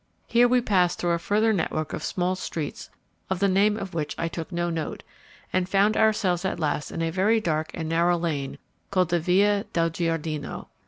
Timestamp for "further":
1.19-1.53